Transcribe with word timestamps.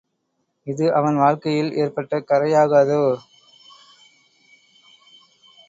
இது 0.67 0.93
அவன் 0.93 1.15
வாழ்க்கையில் 1.15 1.69
ஏற்பட்ட 1.73 2.19
கறையாகாதோ? 2.19 3.01